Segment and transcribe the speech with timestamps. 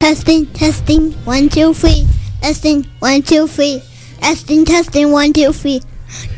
[0.00, 2.06] Testing, testing, one, two, three.
[2.40, 3.82] Testing, one, two, three.
[4.20, 5.82] Testing, testing, one, two, three.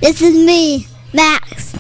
[0.00, 1.75] This is me, Max.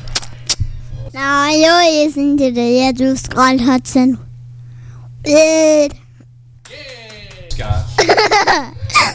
[1.14, 4.18] Now I know listen to the Andrew Scott Hudson.
[5.24, 5.94] Good.
[7.48, 7.86] Scott.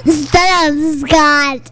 [0.07, 0.73] Stop,
[1.07, 1.71] Scott.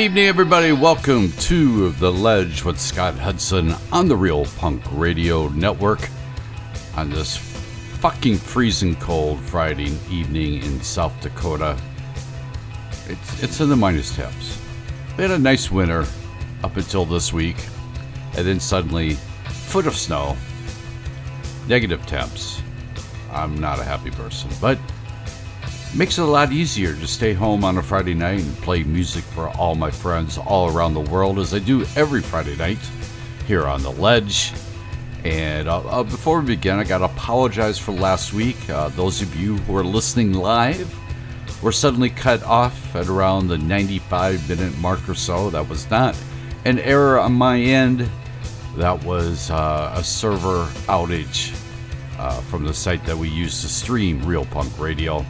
[0.00, 0.72] Evening, everybody.
[0.72, 6.08] Welcome to The Ledge with Scott Hudson on the Real Punk Radio Network
[6.96, 11.78] on this fucking freezing cold Friday evening in South Dakota.
[13.08, 14.58] It's, it's in the minus temps.
[15.18, 16.06] We had a nice winter
[16.64, 17.58] up until this week,
[18.38, 19.16] and then suddenly,
[19.48, 20.34] foot of snow,
[21.68, 22.62] negative temps.
[23.30, 24.78] I'm not a happy person, but
[25.92, 29.24] Makes it a lot easier to stay home on a Friday night and play music
[29.24, 32.78] for all my friends all around the world as I do every Friday night
[33.46, 34.52] here on The Ledge.
[35.24, 38.70] And uh, uh, before we begin, I got to apologize for last week.
[38.70, 40.96] Uh, those of you who are listening live
[41.60, 45.50] were suddenly cut off at around the 95 minute mark or so.
[45.50, 46.16] That was not
[46.64, 48.08] an error on my end,
[48.76, 51.52] that was uh, a server outage
[52.16, 55.26] uh, from the site that we use to stream Real Punk Radio.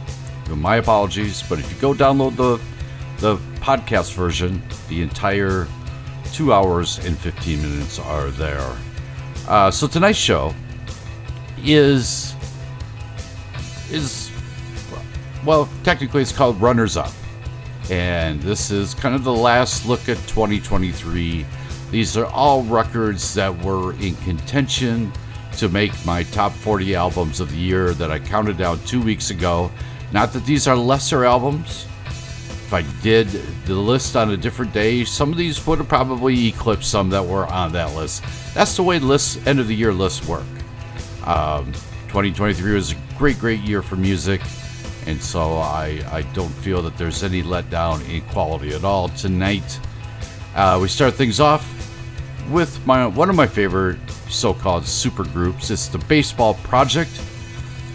[0.49, 2.59] My apologies, but if you go download the
[3.19, 5.67] the podcast version, the entire
[6.33, 8.75] two hours and 15 minutes are there.
[9.47, 10.53] Uh, so tonight's show
[11.63, 12.35] is
[13.91, 14.31] is
[15.45, 17.11] well, technically it's called Runners Up,
[17.89, 21.45] and this is kind of the last look at 2023.
[21.89, 25.11] These are all records that were in contention
[25.57, 29.29] to make my top 40 albums of the year that I counted down two weeks
[29.31, 29.71] ago
[30.11, 31.85] not that these are lesser albums.
[32.05, 33.27] If I did
[33.65, 37.25] the list on a different day, some of these would have probably eclipsed some that
[37.25, 38.23] were on that list.
[38.53, 40.45] That's the way lists, end of the year lists work.
[41.25, 41.71] Um,
[42.07, 44.41] 2023 was a great, great year for music.
[45.05, 49.79] and so I, I don't feel that there's any letdown in quality at all tonight.
[50.55, 51.65] Uh, we start things off
[52.49, 53.97] with my one of my favorite
[54.29, 55.69] so-called super groups.
[55.71, 57.11] It's the Baseball Project,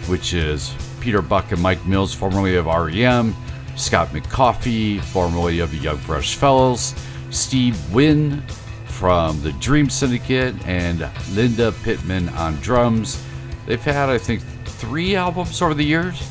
[0.07, 0.73] which is
[1.07, 3.33] Peter Buck and Mike Mills, formerly of REM,
[3.77, 6.93] Scott McCaughey, formerly of the Young Fresh Fellows,
[7.29, 8.41] Steve Wynn
[8.87, 13.23] from the Dream Syndicate, and Linda Pitmon on drums.
[13.65, 16.29] They've had, I think, three albums over the years,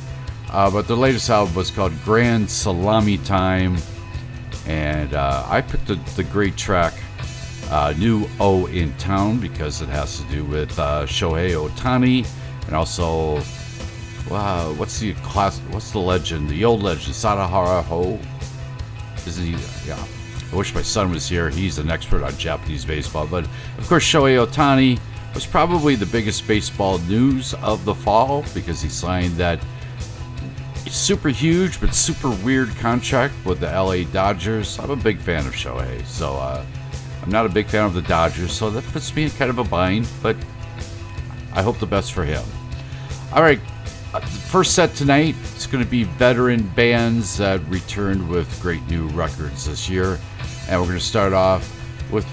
[0.50, 3.78] uh, but their latest album was called Grand Salami Time,
[4.66, 6.92] and uh, I picked the, the great track
[7.70, 12.28] uh, New O in Town because it has to do with uh, Shohei Ohtani
[12.66, 13.40] and also
[14.30, 15.58] wow, what's the class?
[15.70, 16.48] What's the legend?
[16.48, 18.18] The old legend, Sadaharu Ho.
[19.26, 19.52] Is he?
[19.86, 20.04] Yeah.
[20.52, 21.50] I wish my son was here.
[21.50, 23.26] He's an expert on Japanese baseball.
[23.26, 23.44] But
[23.78, 25.00] of course, Shohei Ohtani
[25.34, 29.60] was probably the biggest baseball news of the fall because he signed that
[30.88, 34.78] super huge but super weird contract with the LA Dodgers.
[34.78, 36.64] I'm a big fan of Shohei, so uh,
[37.22, 39.58] I'm not a big fan of the Dodgers, so that puts me in kind of
[39.58, 40.36] a bind, but
[41.52, 42.44] I hope the best for him.
[43.32, 43.60] All right,
[44.16, 49.06] Uh, first set tonight is going to be veteran bands that returned with great new
[49.08, 50.18] records this year.
[50.70, 51.70] And we're going to start off
[52.10, 52.26] with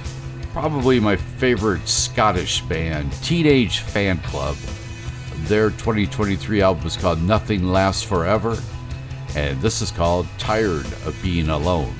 [0.53, 4.55] probably my favorite Scottish band, Teenage Fanclub.
[5.49, 8.57] Their 2023 album is called Nothing Lasts Forever,
[9.35, 11.93] and this is called Tired of Being Alone.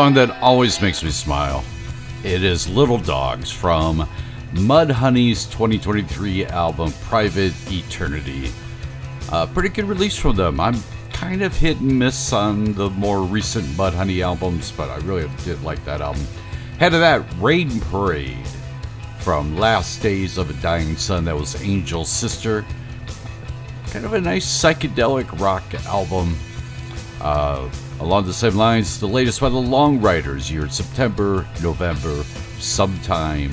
[0.00, 1.62] Song that always makes me smile.
[2.24, 4.08] It is Little Dogs from
[4.54, 8.50] Mudhoney's 2023 album Private Eternity.
[9.30, 10.58] Uh, pretty good release from them.
[10.58, 10.76] I'm
[11.12, 15.62] kind of hit and miss on the more recent Mudhoney albums, but I really did
[15.62, 16.26] like that album.
[16.78, 18.46] Head of that, Rain Parade
[19.18, 21.26] from Last Days of a Dying Sun.
[21.26, 22.64] That was Angel's Sister.
[23.88, 26.38] Kind of a nice psychedelic rock album.
[27.20, 27.68] Uh,
[28.00, 32.22] along the same lines, the latest by the Long Ryders, year September, November,
[32.58, 33.52] sometime.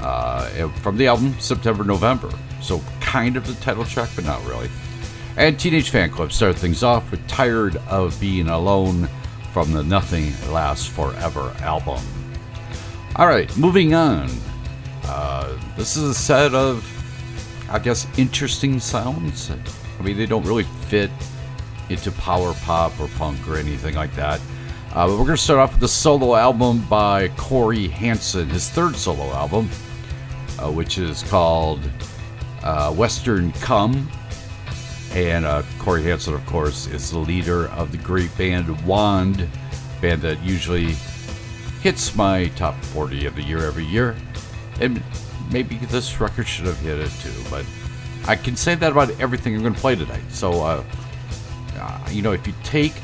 [0.00, 2.30] Uh, from the album September, November.
[2.60, 4.68] So kind of the title track, but not really.
[5.36, 9.08] And Teenage Fanclub started things off with Tired of Being Alone
[9.52, 12.02] from the Nothing Lasts Forever album.
[13.16, 14.28] All right, moving on.
[15.04, 16.86] Uh, this is a set of,
[17.70, 19.50] I guess, interesting sounds.
[19.50, 21.10] I mean, they don't really fit
[21.88, 24.40] into power pop or punk or anything like that.
[24.94, 28.68] Uh, but we're going to start off with the solo album by Cory Hanson, his
[28.68, 29.70] third solo album,
[30.58, 31.80] uh, which is called
[32.62, 34.08] uh, Western Comb.
[35.14, 39.48] And uh, Cory Hanson, of course, is the leader of the great band Wand,
[40.00, 40.94] band that usually
[41.80, 44.14] hits my top 40 of the year every year.
[44.80, 45.02] And
[45.50, 47.64] maybe this record should have hit it too, but
[48.26, 50.22] I can say that about everything I'm going to play tonight.
[50.30, 50.84] So,
[51.82, 52.94] uh, you know, if you take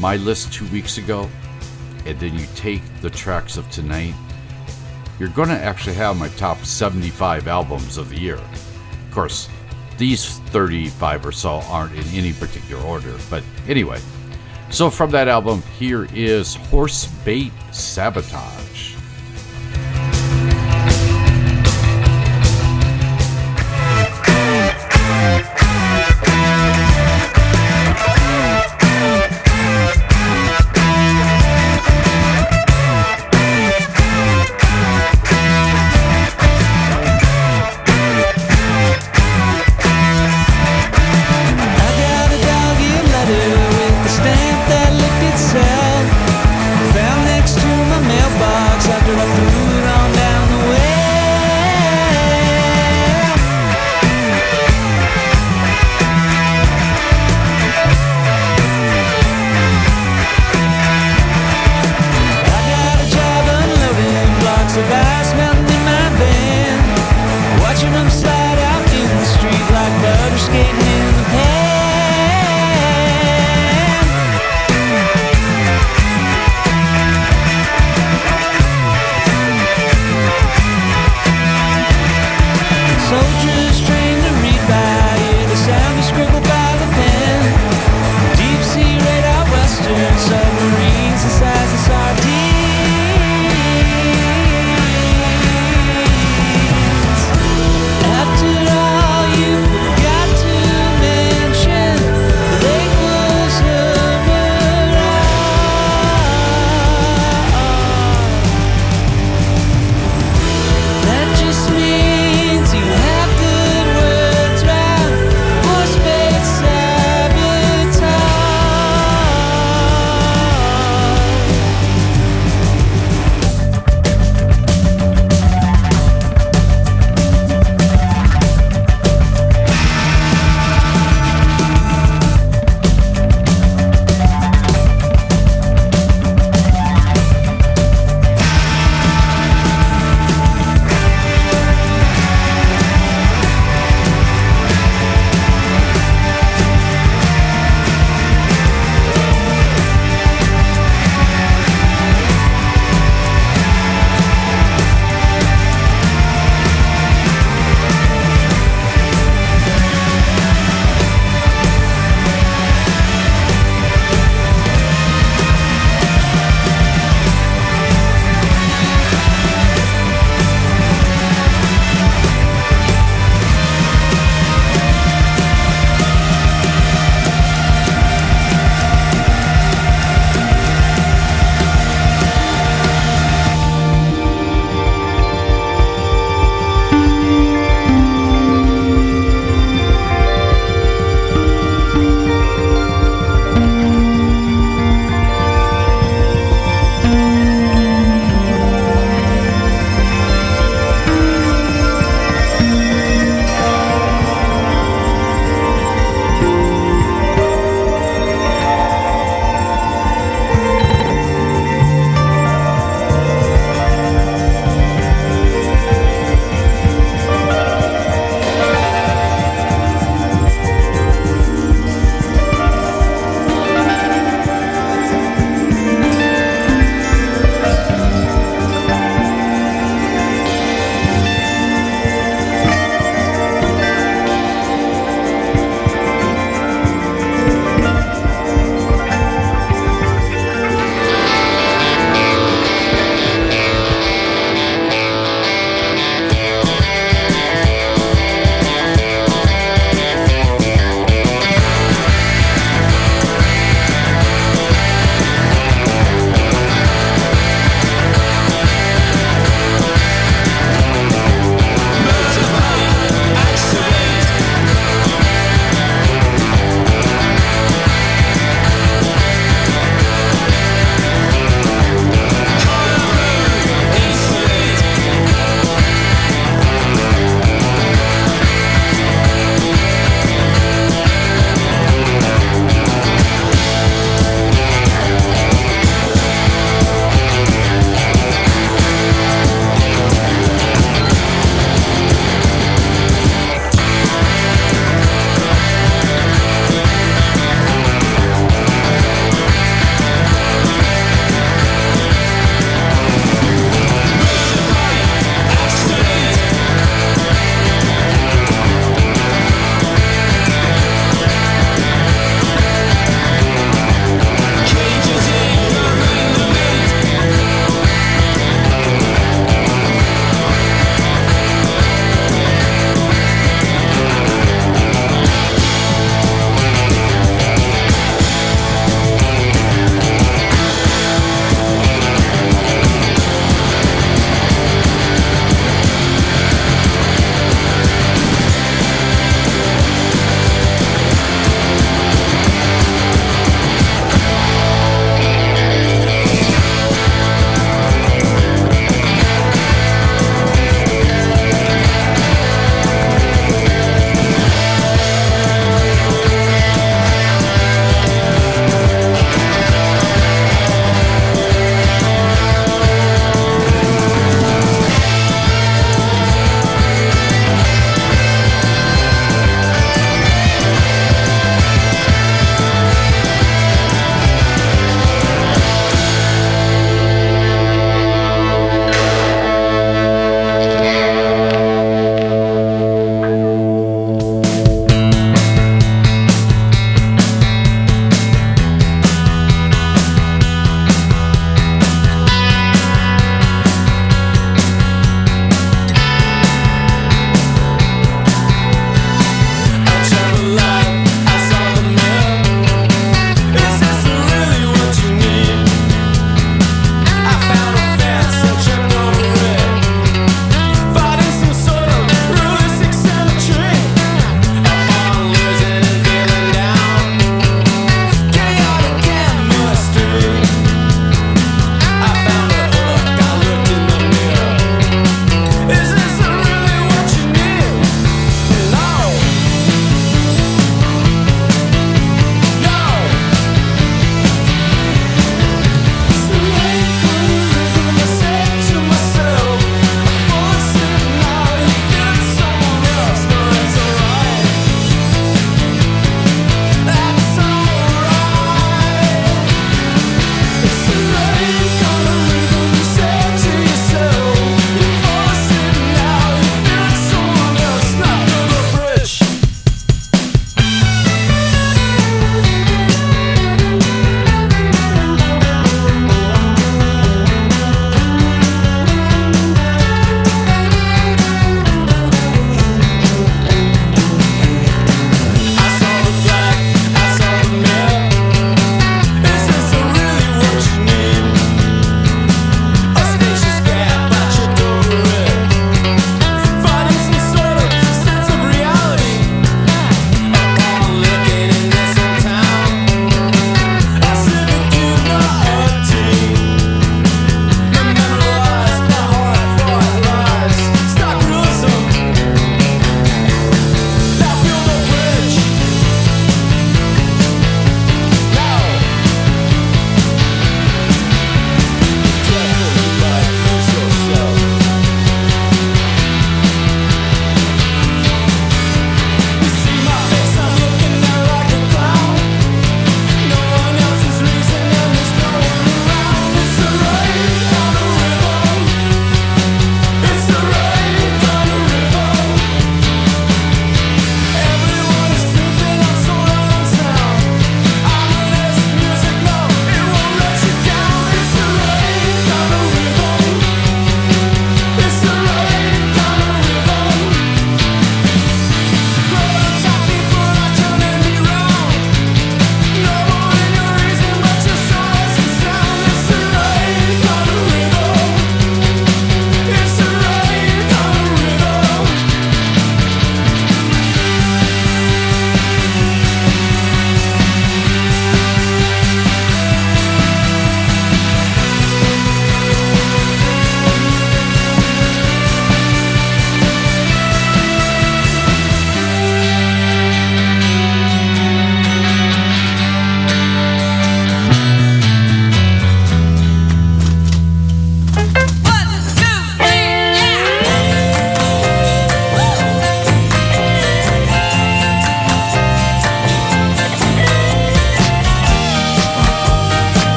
[0.00, 1.30] my list two weeks ago
[2.04, 4.14] and then you take the tracks of tonight,
[5.18, 8.36] you're going to actually have my top 75 albums of the year.
[8.36, 9.48] Of course,
[9.96, 14.00] these 35 or so aren't in any particular order, but anyway.
[14.70, 18.95] So, from that album, here is Horse Bait Sabotage.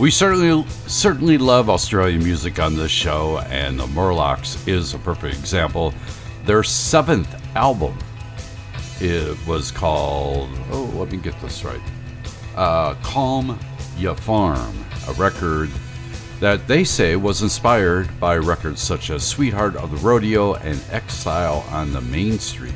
[0.00, 5.38] We certainly certainly love Australian music on this show, and the Morlocks is a perfect
[5.38, 5.92] example.
[6.46, 7.98] Their seventh album
[9.02, 11.80] it was called oh let me get this right.
[12.56, 13.58] Uh, calm
[13.98, 15.70] ya farm a record
[16.40, 21.62] that they say was inspired by records such as sweetheart of the rodeo and exile
[21.68, 22.74] on the main street.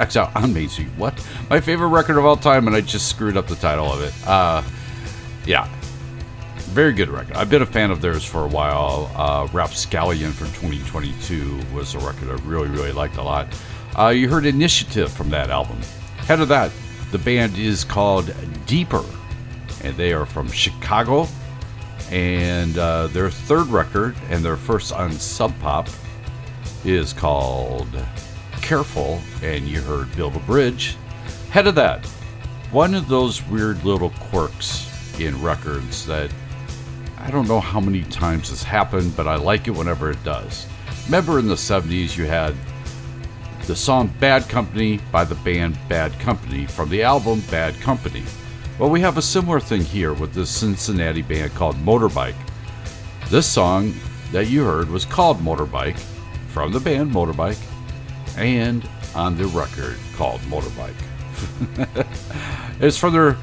[0.00, 1.14] Exile on main street what?
[1.48, 4.12] My favorite record of all time and i just screwed up the title of it.
[4.26, 4.62] Uh,
[5.46, 5.72] yeah
[6.78, 7.34] very good record.
[7.34, 9.10] I've been a fan of theirs for a while.
[9.16, 13.48] Uh, Rapscallion from 2022 was a record I really, really liked a lot.
[13.98, 15.80] Uh, you heard Initiative from that album.
[16.18, 16.70] Head of that,
[17.10, 18.32] the band is called
[18.66, 19.04] Deeper,
[19.82, 21.26] and they are from Chicago.
[22.12, 25.88] And uh, their third record and their first on Sub Pop
[26.84, 27.88] is called
[28.62, 30.96] Careful, and you heard Build a Bridge.
[31.50, 32.06] Head of that,
[32.70, 34.86] one of those weird little quirks
[35.18, 36.30] in records that
[37.28, 40.66] I don't know how many times this happened, but I like it whenever it does.
[41.04, 42.54] Remember in the 70s, you had
[43.66, 48.22] the song Bad Company by the band Bad Company from the album Bad Company.
[48.78, 52.34] Well, we have a similar thing here with this Cincinnati band called Motorbike.
[53.28, 53.92] This song
[54.32, 55.98] that you heard was called Motorbike
[56.48, 57.62] from the band Motorbike
[58.38, 60.96] and on the record called Motorbike.
[62.80, 63.36] it's from their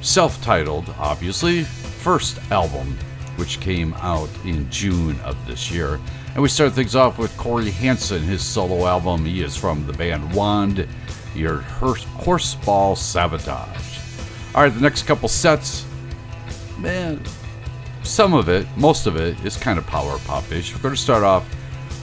[0.00, 1.66] self titled, obviously,
[2.02, 2.98] first album,
[3.36, 6.00] which came out in June of this year.
[6.34, 9.24] And we start things off with Cory Hanson, his solo album.
[9.24, 10.88] He is from the band Wand,
[11.36, 13.98] your Horseball Sabotage.
[14.54, 15.86] All right, the next couple sets,
[16.76, 17.22] man,
[18.02, 20.74] some of it, most of it, is kind of power pop ish.
[20.74, 21.46] We're going to start off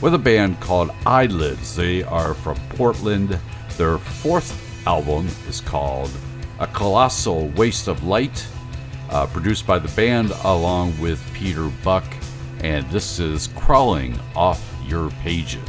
[0.01, 1.75] with a band called Eyelids.
[1.75, 3.37] They are from Portland.
[3.75, 6.09] Their fourth album is called
[6.59, 8.47] A Colossal Waste of Light
[9.09, 12.05] uh, produced by the band along with Peter Buck,
[12.61, 15.68] and this is Crawling Off Your Pages.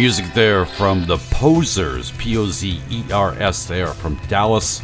[0.00, 3.66] Music there from the Pozers, P O Z E R S.
[3.66, 4.80] They are from Dallas.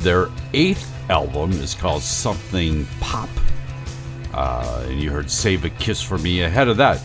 [0.00, 3.30] Their eighth album is called Something Pop.
[4.34, 6.42] Uh, and you heard Save a Kiss for Me.
[6.42, 7.00] Ahead of that,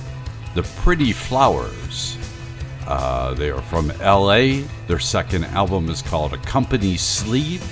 [0.54, 2.18] The Pretty Flowers.
[2.88, 4.68] Uh, they are from LA.
[4.88, 7.64] Their second album is called A Company Sleeve.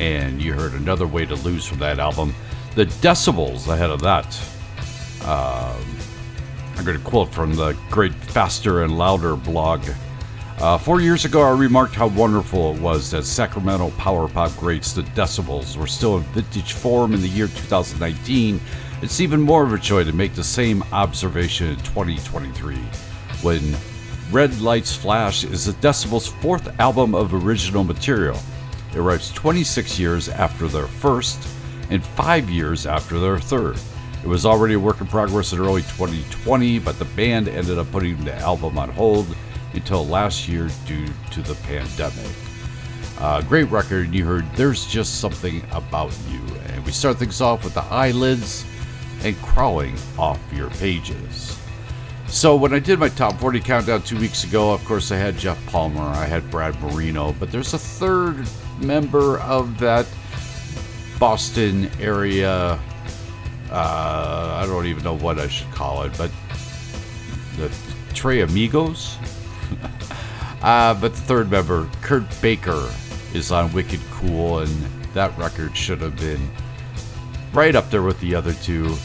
[0.00, 2.34] And you heard Another Way to Lose from that album.
[2.74, 4.26] The Decibels ahead of that.
[5.24, 5.97] Um,
[6.78, 9.82] I'm going to quote from the great Faster and Louder blog.
[10.60, 14.92] Uh, four years ago, I remarked how wonderful it was that Sacramento power pop greats,
[14.92, 18.60] the Decibels, were still in vintage form in the year 2019.
[19.02, 22.76] It's even more of a joy to make the same observation in 2023
[23.42, 23.76] when
[24.30, 28.38] Red Lights Flash is the Decibels' fourth album of original material.
[28.92, 31.44] It arrives 26 years after their first
[31.90, 33.78] and five years after their third.
[34.22, 37.90] It was already a work in progress in early 2020, but the band ended up
[37.92, 39.26] putting the album on hold
[39.74, 42.32] until last year due to the pandemic.
[43.18, 46.40] Uh, great record, you heard There's Just Something About You.
[46.68, 48.64] And we start things off with the eyelids
[49.22, 51.58] and crawling off your pages.
[52.26, 55.38] So, when I did my top 40 countdown two weeks ago, of course, I had
[55.38, 58.46] Jeff Palmer, I had Brad Marino, but there's a third
[58.80, 60.06] member of that
[61.18, 62.78] Boston area
[63.70, 66.30] uh, I don't even know what I should call it, but
[67.56, 67.70] the
[68.14, 69.16] Trey Amigos.
[70.62, 72.90] uh, but the third member, Kurt Baker,
[73.34, 74.70] is on Wicked Cool, and
[75.14, 76.50] that record should have been
[77.52, 78.96] right up there with the other two.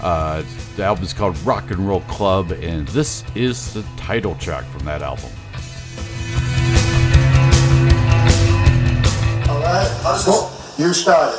[0.00, 0.42] Uh,
[0.76, 4.84] the album is called Rock and Roll Club, and this is the title track from
[4.84, 5.30] that album.
[9.48, 10.78] All right, how does this?
[10.78, 11.38] You started.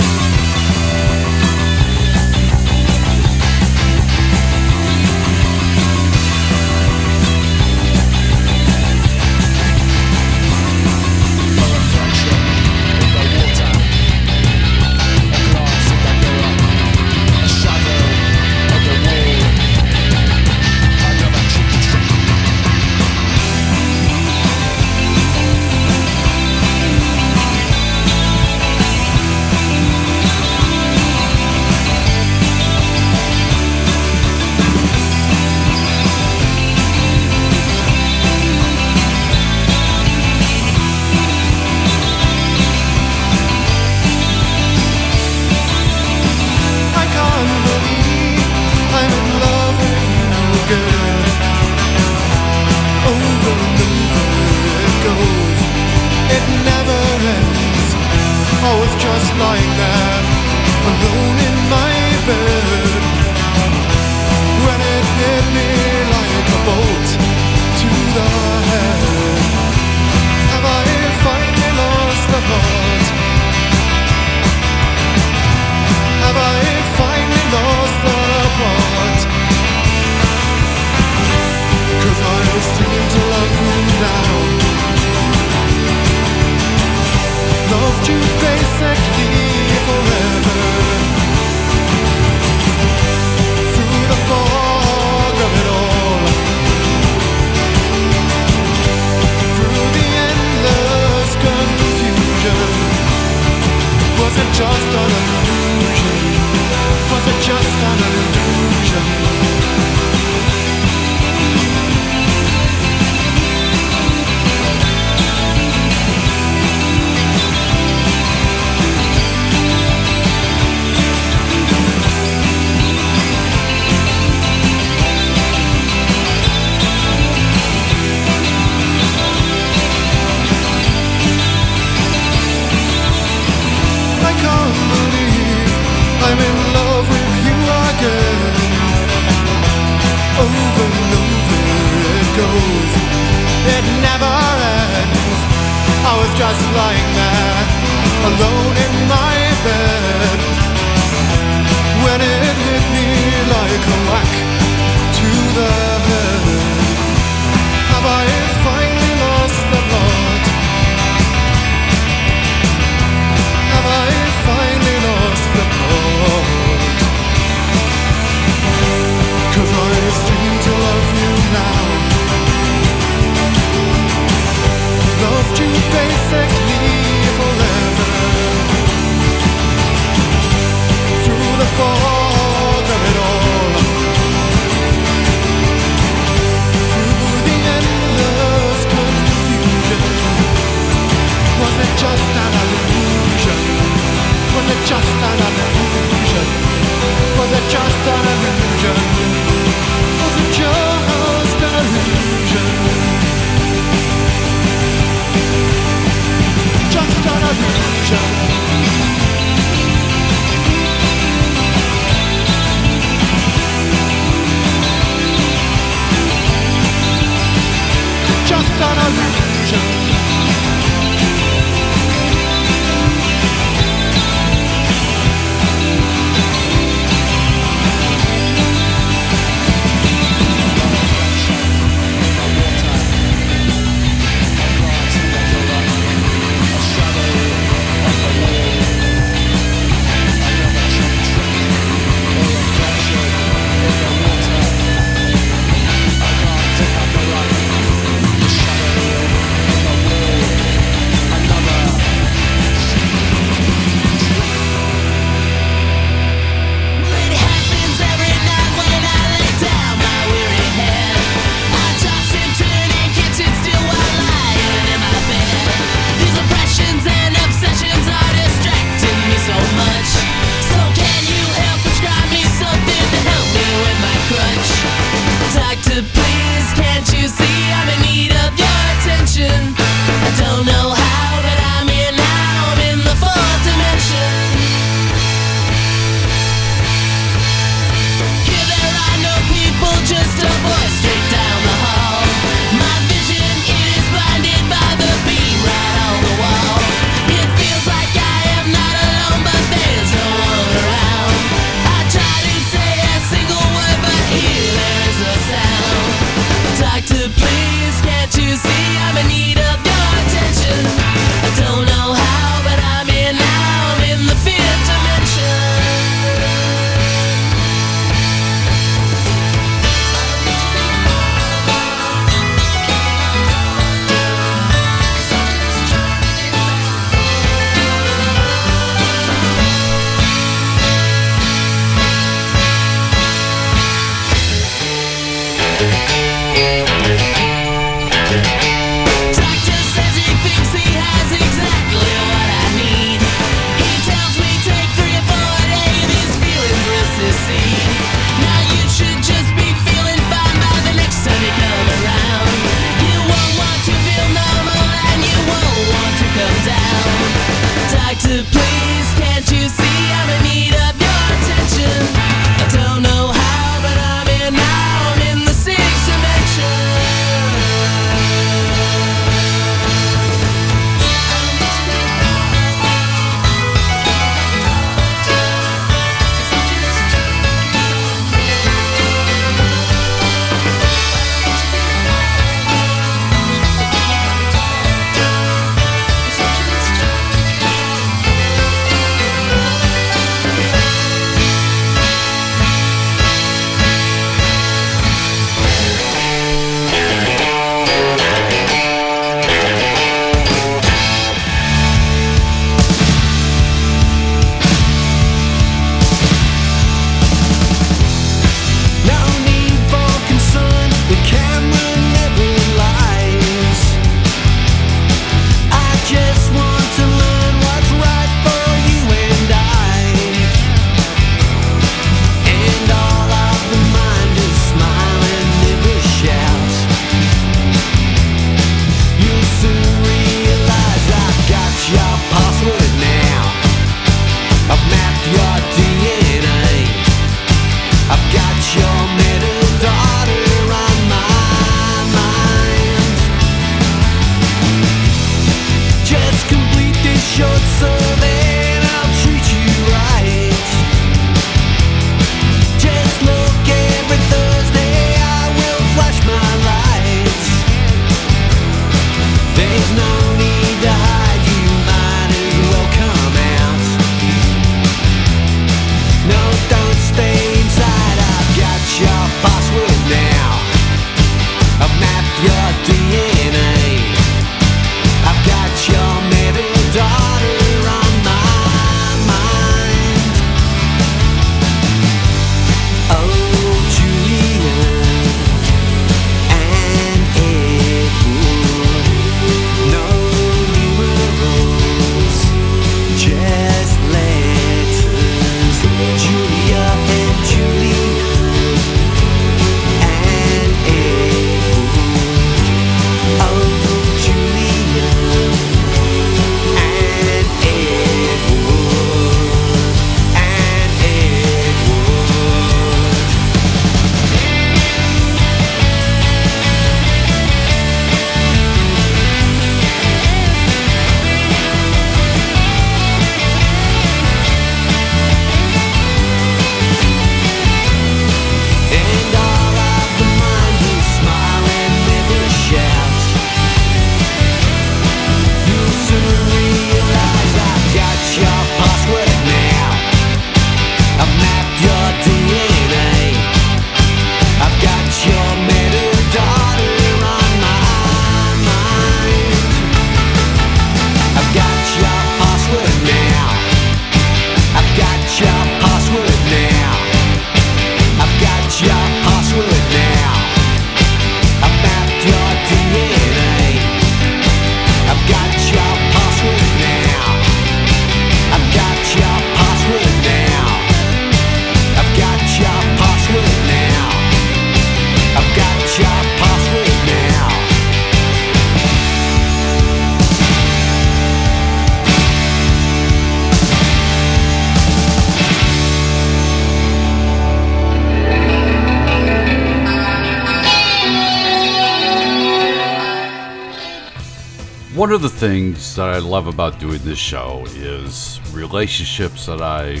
[595.12, 600.00] One of the things that I love about doing this show is relationships that I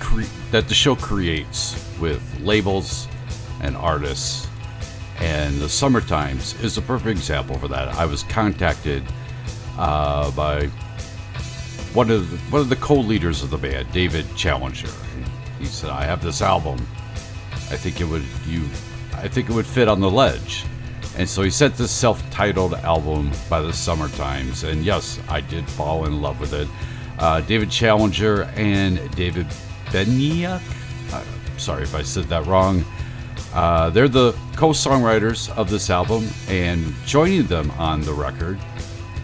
[0.00, 3.08] cre- that the show creates with labels
[3.62, 4.46] and artists.
[5.18, 7.88] And the Summer Times is a perfect example for that.
[7.94, 9.02] I was contacted
[9.78, 10.66] uh, by
[11.94, 14.92] one of the, one of the co-leaders of the band, David Challenger.
[15.58, 16.76] He said, "I have this album.
[17.70, 18.60] I think it would you,
[19.14, 20.66] I think it would fit on the ledge."
[21.16, 25.68] And so he sent this self-titled album by the Summer Times, and yes, I did
[25.68, 26.68] fall in love with it.
[27.18, 29.46] Uh, David Challenger and David
[29.86, 30.62] Beniak.
[31.12, 31.24] Uh,
[31.58, 32.84] sorry if I said that wrong.
[33.52, 38.58] Uh, they're the co-songwriters of this album, and joining them on the record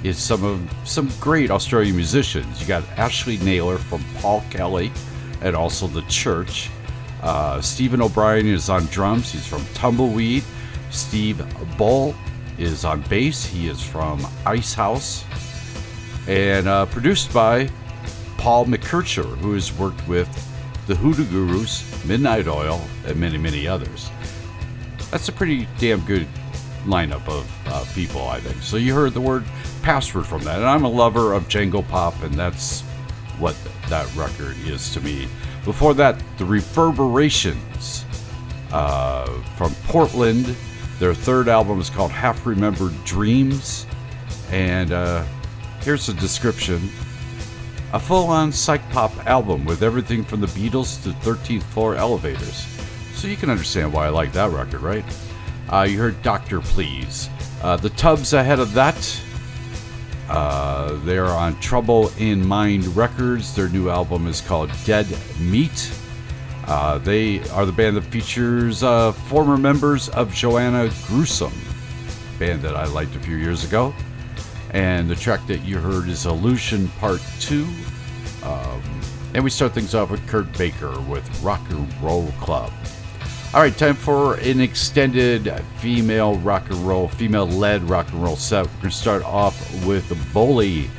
[0.03, 2.61] is some of some great Australian musicians.
[2.61, 4.93] You got Ashley Naylor from Paul Kelly,
[5.41, 6.71] and also the Church.
[7.23, 9.33] Uh, Stephen O'Brien is on drums.
[9.33, 10.45] He's from Tumbleweed.
[10.91, 11.45] Steve
[11.77, 12.15] Bull
[12.59, 13.45] is on bass.
[13.45, 15.25] He is from Icehouse.
[16.29, 17.69] and uh, produced by
[18.39, 20.29] Paul McKercher, who has worked with
[20.87, 24.11] the Hoodoo Gurus, Midnight Oil, and many, many others.
[25.11, 26.27] That's a pretty damn good
[26.85, 28.63] lineup of uh, people, I think.
[28.63, 29.45] So you heard the word
[29.83, 32.83] password from that, and I'm a lover of Jangle Pop, and that's
[33.39, 33.57] what
[33.89, 35.29] that record is to me.
[35.65, 38.05] Before that, the Reverberations
[38.73, 39.27] uh,
[39.57, 40.57] from Portland.
[40.99, 43.87] Their third album is called Half Remembered Dreams,
[44.51, 45.25] and uh,
[45.83, 46.91] here's a description
[47.93, 52.67] a full on psych pop album with everything from the Beatles to 13th floor elevators.
[53.15, 55.05] So you can understand why I like that record, right?
[55.73, 57.31] Uh, you heard Doctor Please.
[57.63, 59.21] Uh, the Tubs ahead of that.
[60.29, 63.55] Uh, they're on Trouble in Mind Records.
[63.55, 65.07] Their new album is called Dead
[65.39, 65.91] Meat.
[66.67, 71.53] Uh, they are the band that features uh, former members of Joanna Gruesome,
[72.39, 73.95] band that I liked a few years ago.
[74.71, 77.67] And the track that you heard is Illusion Part 2.
[78.43, 78.83] Um,
[79.35, 82.73] and we start things off with Kurt Baker with Rock and Roll Club.
[83.55, 88.37] All right, time for an extended female rock and roll, female led rock and roll
[88.37, 88.67] set.
[88.67, 90.91] We're going to start off with Bully.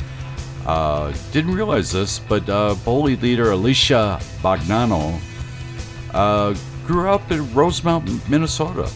[0.65, 5.19] Uh, didn't realize this, but uh, Bully leader Alicia Bognanno
[6.17, 6.55] uh,
[6.87, 8.91] grew up in Rosemount, Minnesota.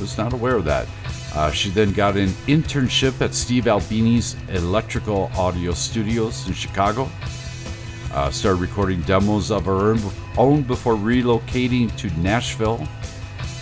[0.00, 0.88] Was not aware of that.
[1.34, 7.10] Uh, she then got an internship at Steve Albini's Electrical Audio Studios in Chicago.
[8.12, 9.94] Uh, started recording demos of her
[10.38, 12.88] own before relocating to Nashville,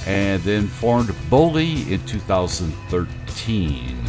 [0.06, 4.04] and then formed Bully in 2013.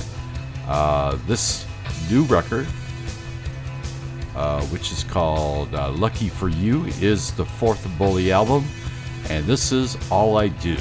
[0.67, 1.65] Uh, this
[2.11, 2.67] new record,
[4.38, 8.64] uh, which is called uh, Lucky for You, is the fourth Bully album,
[9.30, 10.78] and this is All I Do.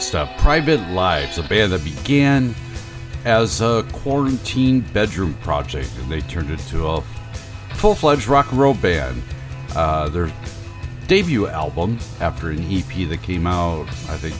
[0.00, 0.34] Stuff.
[0.38, 2.54] Private Lives, a band that began
[3.24, 7.00] as a quarantine bedroom project, and they turned into a
[7.74, 9.22] full fledged rock and roll band.
[9.74, 10.32] Uh, their
[11.06, 14.34] debut album, after an EP that came out, I think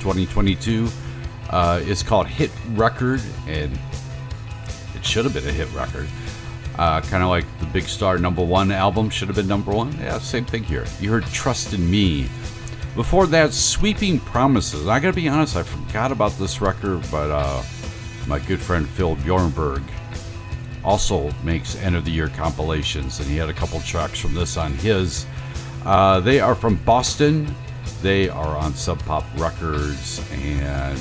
[0.00, 0.88] 2022,
[1.50, 3.78] uh, is called Hit Record, and
[4.94, 6.08] it should have been a hit record.
[6.78, 9.92] Uh, kind of like the Big Star number one album should have been number one.
[9.98, 10.86] Yeah, same thing here.
[11.00, 12.28] You heard Trust in Me.
[12.94, 14.86] Before that, Sweeping Promises.
[14.86, 17.62] I gotta be honest, I forgot about this record, but uh,
[18.26, 19.82] my good friend Phil Bjornberg
[20.84, 24.58] also makes end of the year compilations, and he had a couple tracks from this
[24.58, 25.24] on his.
[25.86, 27.52] Uh, they are from Boston.
[28.02, 31.00] They are on Sub Pop Records, and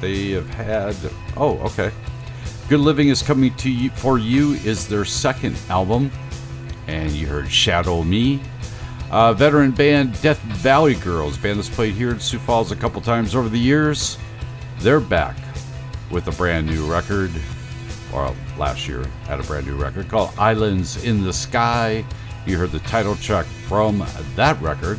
[0.00, 0.94] they have had.
[1.36, 1.90] Oh, okay.
[2.68, 6.12] Good Living is coming to you for you is their second album,
[6.86, 8.40] and you heard Shadow Me.
[9.14, 13.00] Uh, veteran band Death Valley Girls, band that's played here in Sioux Falls a couple
[13.00, 14.18] times over the years.
[14.80, 15.36] They're back
[16.10, 17.30] with a brand new record,
[18.12, 22.04] or last year had a brand new record called Islands in the Sky.
[22.44, 24.04] You heard the title track from
[24.34, 24.98] that record.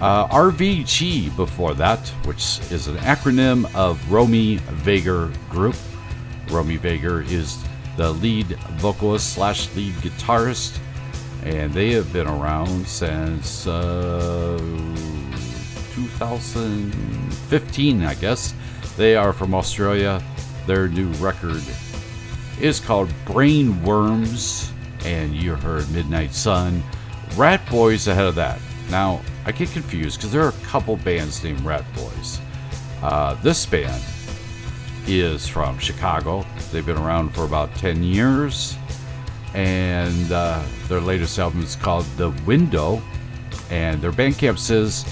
[0.00, 5.74] Uh, RVG before that, which is an acronym of Romy Vager Group.
[6.48, 7.60] Romy Vager is
[7.96, 8.46] the lead
[8.76, 10.78] vocalist slash lead guitarist,
[11.44, 14.58] and they have been around since uh,
[15.94, 18.54] 2015, I guess.
[18.96, 20.22] They are from Australia.
[20.66, 21.62] Their new record
[22.60, 24.72] is called Brain Worms,
[25.04, 26.82] and you heard Midnight Sun.
[27.36, 28.60] Rat Boys ahead of that.
[28.90, 32.40] Now, I get confused because there are a couple bands named Rat Boys.
[33.02, 34.02] Uh, this band
[35.06, 36.44] is from Chicago.
[36.70, 38.76] They've been around for about 10 years,
[39.54, 43.02] and uh, their latest album is called The Window.
[43.70, 45.04] And their Bandcamp says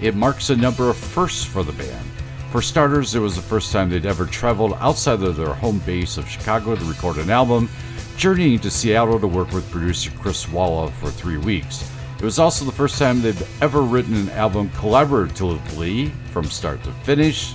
[0.00, 2.06] it marks a number of firsts for the band.
[2.50, 6.16] For starters, it was the first time they'd ever traveled outside of their home base
[6.16, 7.68] of Chicago to record an album,
[8.16, 11.88] journeying to Seattle to work with producer Chris Walla for three weeks.
[12.18, 16.92] It was also the first time they'd ever written an album collaboratively from start to
[17.04, 17.54] finish.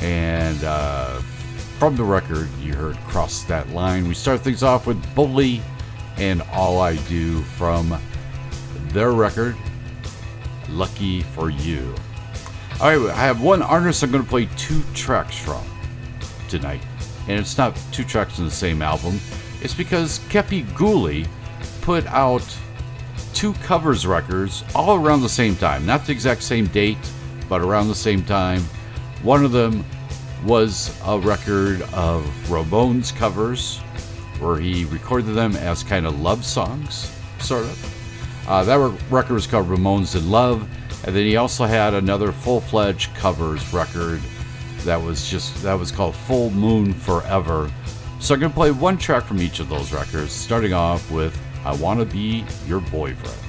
[0.00, 1.20] And uh,
[1.78, 4.08] from the record, you heard Cross That Line.
[4.08, 5.60] We start things off with Bully
[6.16, 7.98] and All I Do from
[8.88, 9.54] their record,
[10.70, 11.94] Lucky for You.
[12.80, 15.62] All right, I have one artist I'm going to play two tracks from
[16.48, 16.80] tonight.
[17.28, 19.20] And it's not two tracks in the same album.
[19.60, 21.28] It's because Kepi Ghoulie
[21.82, 22.56] put out
[23.34, 25.84] two covers records all around the same time.
[25.84, 26.98] Not the exact same date,
[27.50, 28.62] but around the same time.
[29.22, 29.84] One of them
[30.44, 33.78] was a record of Ramones covers,
[34.38, 38.48] where he recorded them as kind of love songs, sort of.
[38.48, 38.78] Uh, that
[39.10, 40.62] record was called Ramones in Love,
[41.04, 44.20] and then he also had another full-fledged covers record
[44.84, 47.70] that was just that was called Full Moon Forever.
[48.20, 51.74] So I'm gonna play one track from each of those records, starting off with "I
[51.74, 53.45] Want to Be Your Boyfriend."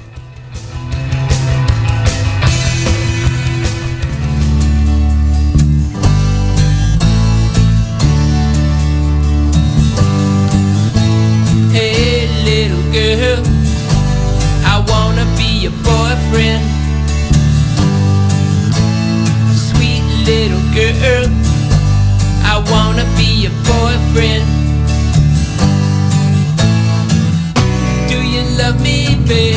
[29.29, 29.56] Love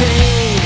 [0.00, 0.57] like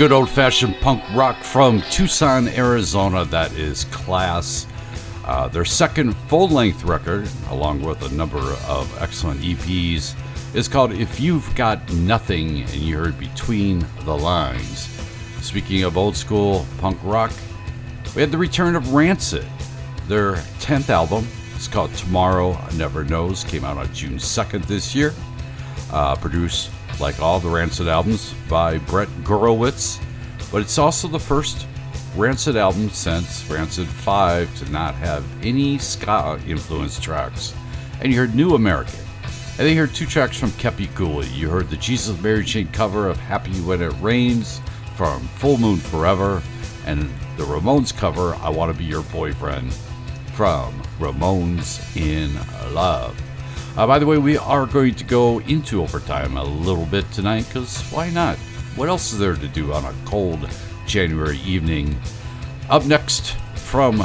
[0.00, 3.22] good old fashioned punk rock from Tucson, Arizona.
[3.26, 4.66] That is Class.
[5.26, 10.14] Uh, their second full length record, along with a number of excellent EPs,
[10.54, 14.88] is called If You've Got Nothing and You Heard Between the Lines.
[15.42, 17.30] Speaking of old school punk rock,
[18.16, 19.44] we had the return of Rancid.
[20.08, 21.28] Their 10th album
[21.58, 25.12] is called Tomorrow Never Knows, came out on June 2nd this year.
[25.92, 26.70] Uh, produced,
[27.00, 30.02] like all the Rancid albums, by Brett Gurewitz,
[30.50, 31.66] but it's also the first
[32.16, 37.54] Rancid album since Rancid 5 to not have any ska influenced tracks.
[38.00, 38.98] And you heard New American.
[39.24, 41.32] And then you heard two tracks from Kepi Ghoulie.
[41.32, 44.60] You heard the Jesus Mary Chain cover of Happy When It Rains
[44.96, 46.42] from Full Moon Forever,
[46.86, 49.72] and the Ramones cover, I Want to Be Your Boyfriend,
[50.34, 52.34] from Ramones in
[52.74, 53.16] Love.
[53.76, 57.46] Uh, by the way, we are going to go into overtime a little bit tonight
[57.46, 58.36] because why not?
[58.76, 60.48] What else is there to do on a cold
[60.86, 62.00] January evening?
[62.68, 64.00] Up next from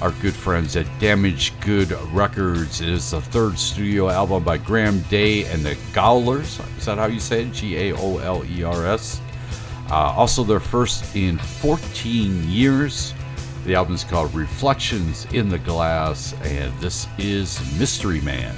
[0.00, 5.44] our good friends at Damaged Goods Records is the third studio album by Graham Day
[5.46, 6.60] and the Gaolers.
[6.78, 7.52] Is that how you say it?
[7.52, 9.20] G A O L E R S.
[9.90, 13.14] Uh, also, their first in 14 years.
[13.64, 18.54] The album is called Reflections in the Glass, and this is Mystery Man.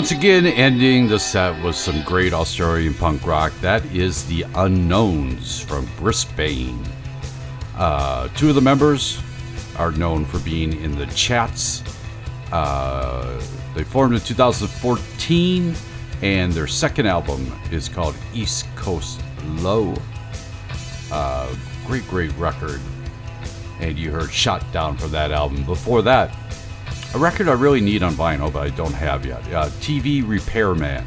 [0.00, 3.52] Once again, ending the set with some great Australian punk rock.
[3.60, 6.82] That is the Unknowns from Brisbane.
[7.76, 9.20] Uh, two of the members
[9.76, 11.82] are known for being in the chats.
[12.50, 13.38] Uh,
[13.74, 15.74] they formed in 2014,
[16.22, 19.20] and their second album is called East Coast
[19.56, 19.94] Low.
[21.12, 21.54] Uh,
[21.86, 22.80] great, great record.
[23.80, 25.62] And you heard Shot Down from that album.
[25.64, 26.34] Before that,
[27.14, 29.40] a record I really need on vinyl, but I don't have yet.
[29.52, 31.04] Uh, TV Repairman.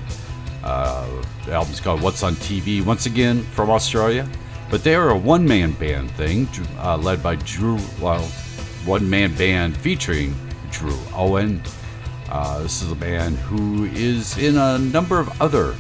[0.64, 1.08] Uh,
[1.46, 4.28] the album's called What's on TV, once again from Australia.
[4.70, 6.48] But they are a one man band thing,
[6.80, 8.24] uh, led by Drew, well,
[8.86, 10.36] one man band featuring
[10.72, 11.62] Drew Owen.
[12.30, 15.76] Uh, this is a band who is in a number of other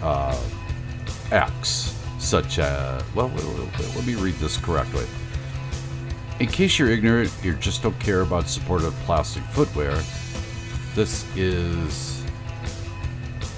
[0.00, 0.40] uh,
[1.32, 5.06] acts, such as, well, let me read this correctly.
[6.40, 10.00] In case you're ignorant, you just don't care about supportive plastic footwear,
[10.94, 12.22] this is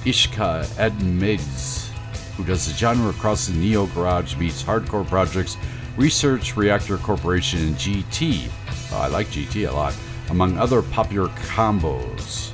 [0.06, 1.88] Ishka Edmeades,
[2.36, 5.58] who does the genre crossing neo garage meets hardcore projects,
[5.98, 8.48] Research Reactor Corporation, and GT.
[8.92, 9.94] Oh, I like GT a lot,
[10.30, 12.52] among other popular combos.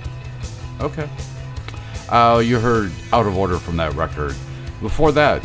[0.81, 1.09] Okay.
[2.09, 4.35] Uh, you heard Out of Order from that record.
[4.81, 5.40] Before that,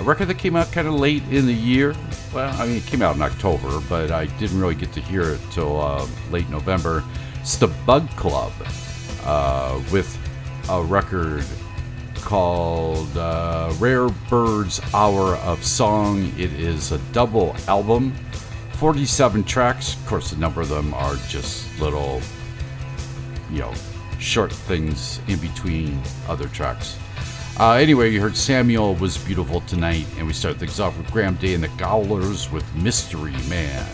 [0.00, 1.94] a record that came out kind of late in the year.
[2.36, 5.22] Well, I mean, it came out in October, but I didn't really get to hear
[5.22, 7.02] it till uh, late November.
[7.40, 8.52] It's the Bug Club
[9.24, 10.18] uh, with
[10.68, 11.46] a record
[12.16, 16.30] called uh, Rare Birds Hour of Song.
[16.36, 18.14] It is a double album,
[18.72, 19.94] 47 tracks.
[19.94, 22.20] Of course, a number of them are just little,
[23.50, 23.72] you know,
[24.18, 26.98] short things in between other tracks.
[27.58, 31.36] Uh, anyway, you heard Samuel was beautiful tonight, and we start things off with Graham
[31.36, 33.88] Day and the Gaolers with Mystery Man.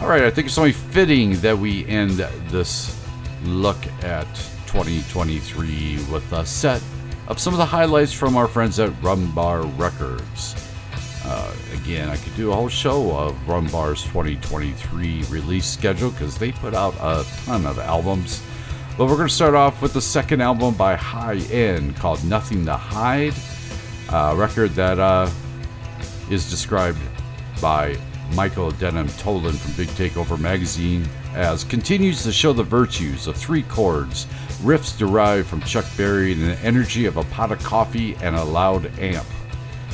[0.00, 2.12] All right, I think it's only fitting that we end
[2.48, 2.98] this
[3.44, 4.26] look at
[4.66, 6.82] 2023 with a set
[7.28, 10.54] of some of the highlights from our friends at Rumbar Records.
[11.26, 16.50] Uh, again, I could do a whole show of Rumbar's 2023 release schedule because they
[16.50, 18.42] put out a ton of albums.
[19.00, 22.66] But we're going to start off with the second album by High End called Nothing
[22.66, 23.32] to Hide,
[24.12, 25.30] a record that uh,
[26.28, 26.98] is described
[27.62, 27.96] by
[28.34, 33.62] Michael Denham Tolan from Big Takeover magazine as continues to show the virtues of three
[33.62, 34.26] chords,
[34.60, 38.44] riffs derived from Chuck Berry, and the energy of a pot of coffee and a
[38.44, 39.24] loud amp.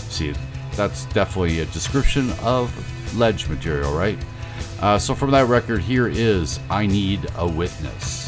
[0.09, 0.35] See,
[0.73, 2.75] that's definitely a description of
[3.17, 4.19] ledge material, right?
[4.81, 8.26] Uh, so from that record, here is I Need a Witness.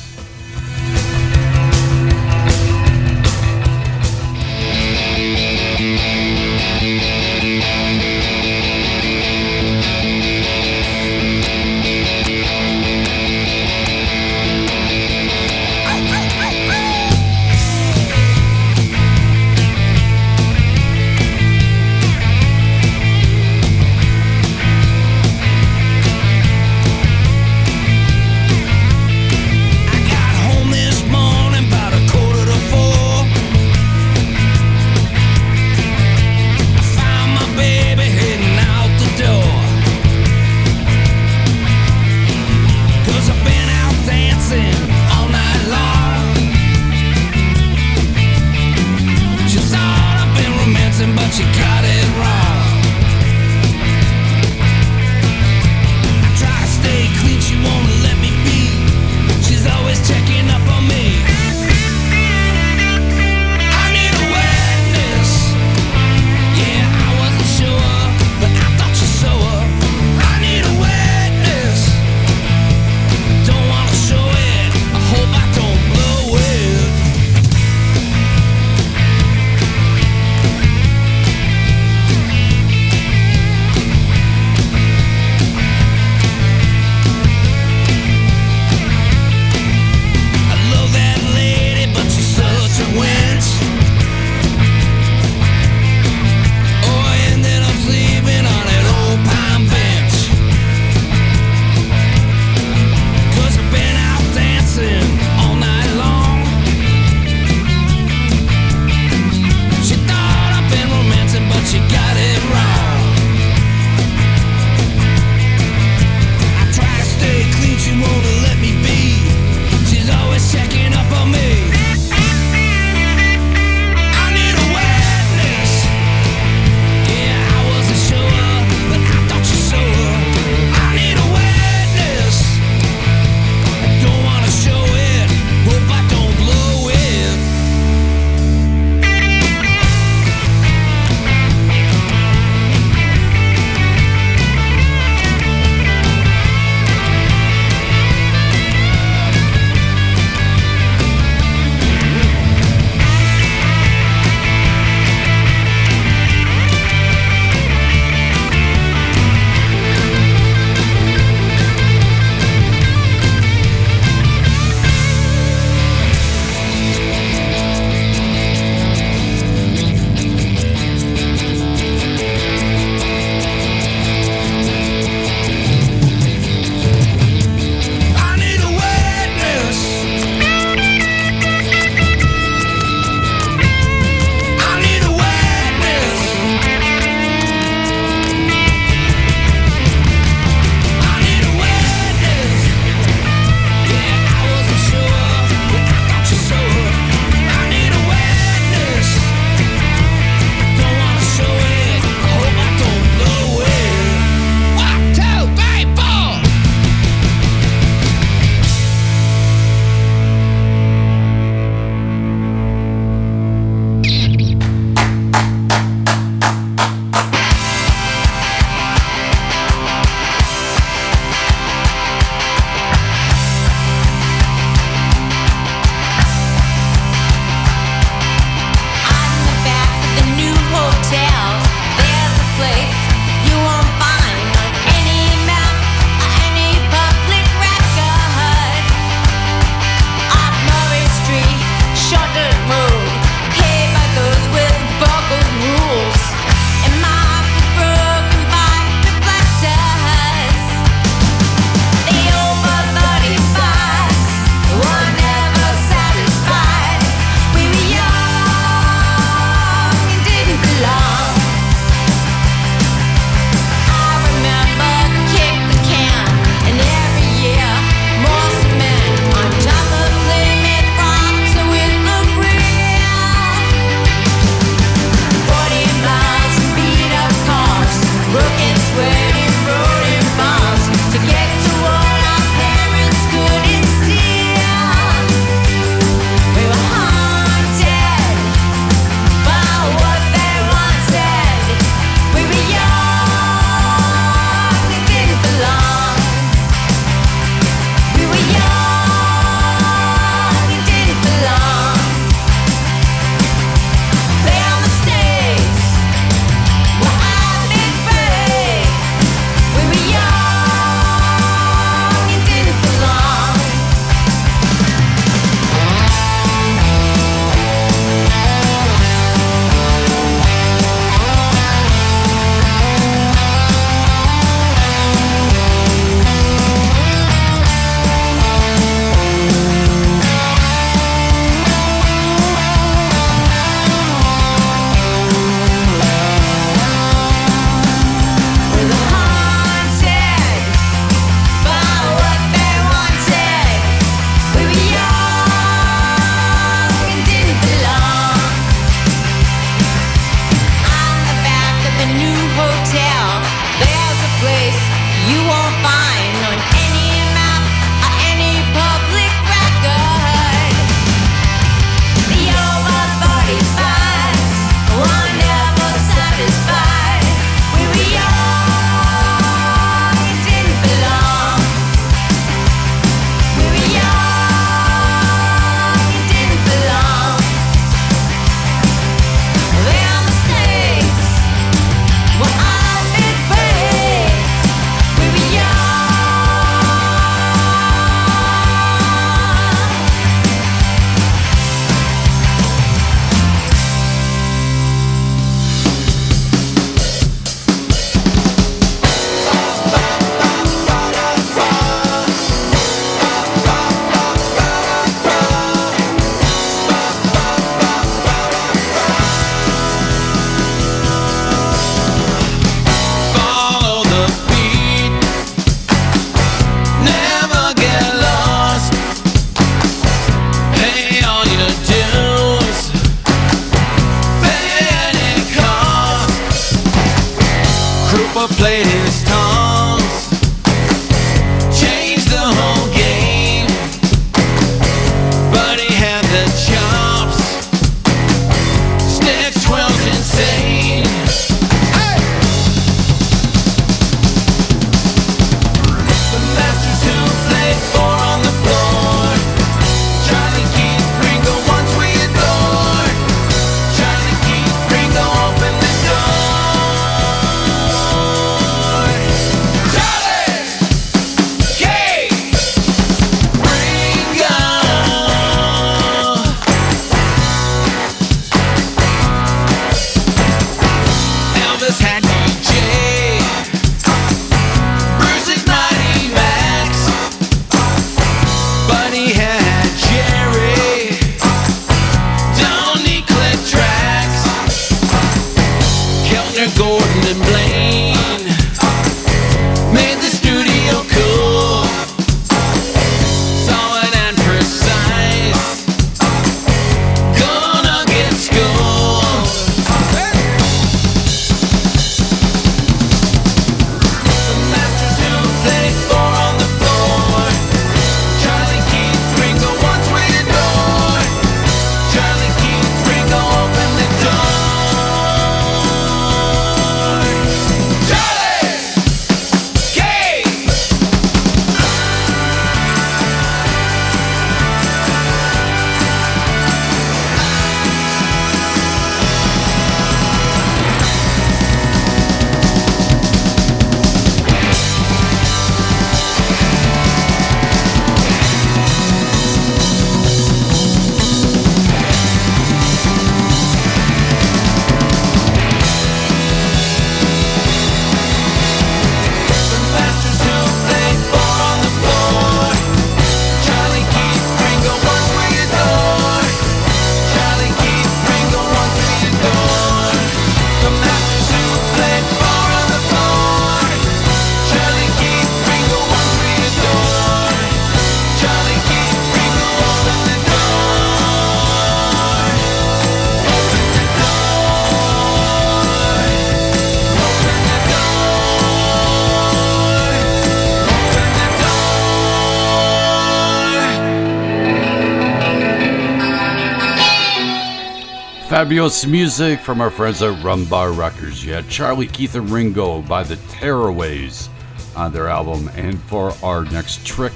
[588.89, 591.44] Fabulous music from our friends at Rumbar Records.
[591.44, 594.48] You had Charlie Keith and Ringo by the Tearaways
[594.97, 595.69] on their album.
[595.77, 597.35] And for our next trick,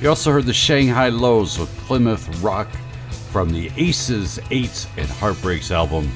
[0.00, 2.68] you also heard the Shanghai Lows with Plymouth Rock
[3.30, 6.10] from the Aces, Eights, and Heartbreaks album.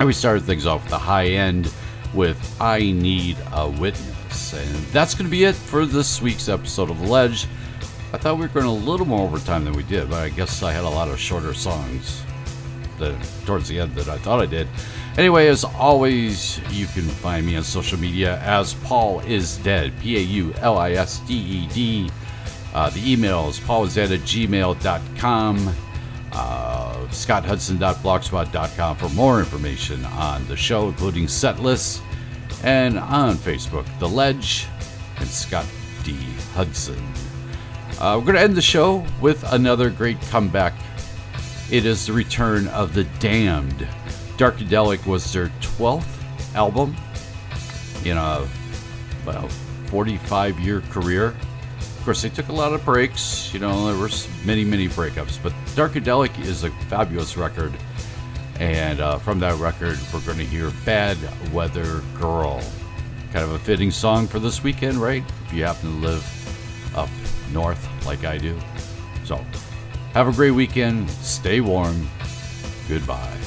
[0.00, 1.72] And we started things off with the high end
[2.12, 4.52] with I Need a Witness.
[4.52, 7.46] And that's going to be it for this week's episode of Ledge.
[8.12, 10.64] I thought we were going a little more overtime than we did, but I guess
[10.64, 12.24] I had a lot of shorter songs
[12.98, 13.16] the
[13.48, 14.68] towards the end that I thought I did.
[15.16, 19.92] Anyway, as always, you can find me on social media as Paul is dead.
[20.00, 22.10] P A U L I S D E D.
[22.74, 25.74] Uh, the email is paulisdead at gmail.com.
[26.30, 32.02] Uh, ScottHudson.blogspot.com for more information on the show, including set lists,
[32.62, 34.66] and on Facebook, The Ledge
[35.16, 35.66] and Scott
[36.04, 36.12] D.
[36.52, 37.02] Hudson.
[37.98, 40.74] Uh, we're going to end the show with another great comeback
[41.70, 43.86] it is the return of the Damned.
[44.36, 46.96] Darkadelic was their 12th album
[48.04, 48.46] in a
[49.26, 49.48] well
[49.86, 51.34] 45 year career.
[51.78, 53.52] Of course, they took a lot of breaks.
[53.52, 54.10] You know, there were
[54.44, 55.42] many, many breakups.
[55.42, 57.72] But Darkadelic is a fabulous record,
[58.58, 61.18] and uh, from that record, we're going to hear "Bad
[61.52, 62.62] Weather Girl."
[63.32, 65.22] Kind of a fitting song for this weekend, right?
[65.46, 67.10] If you happen to live up
[67.52, 68.58] north like I do.
[69.24, 69.44] So,
[70.18, 71.08] have a great weekend.
[71.10, 72.08] Stay warm.
[72.88, 73.37] Goodbye.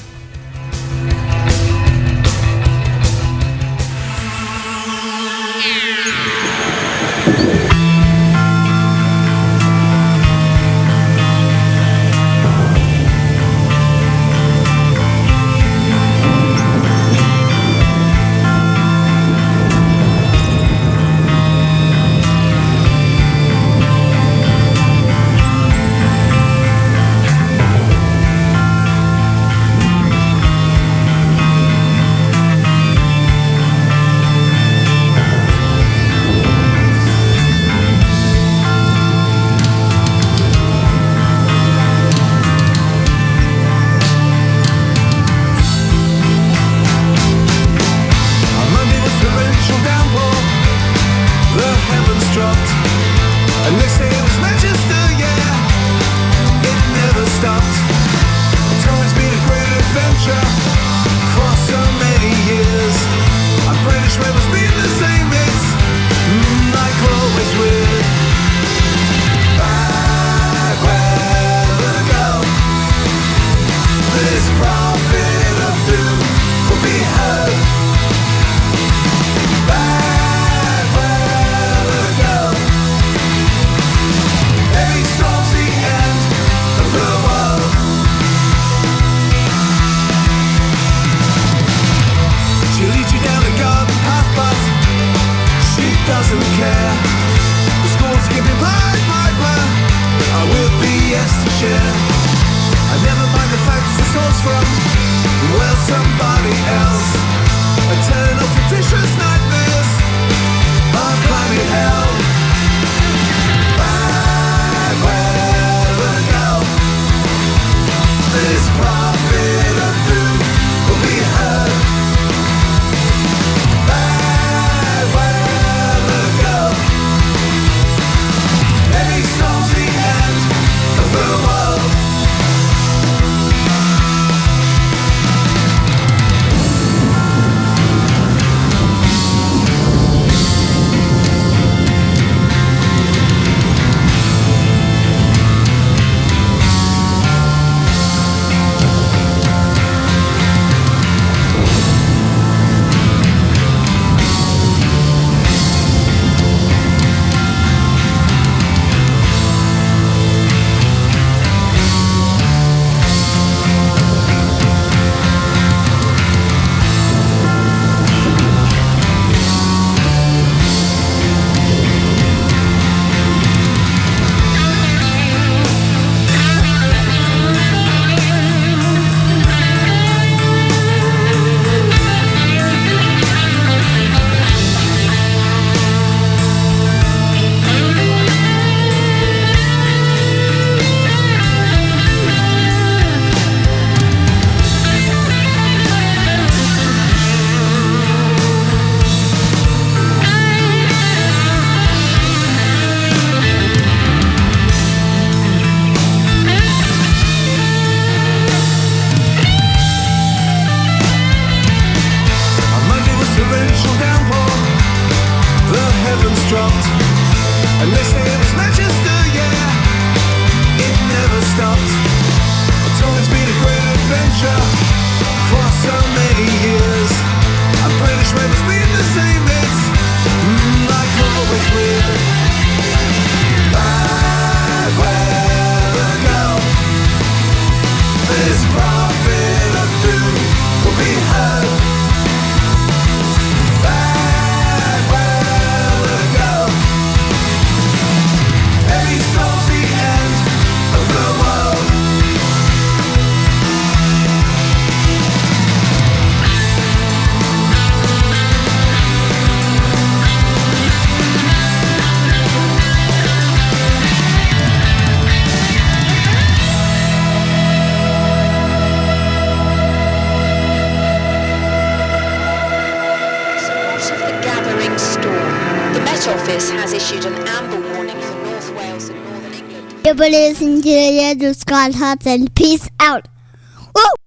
[281.82, 282.48] And Andrew Scott Hudson.
[282.54, 282.91] Peace!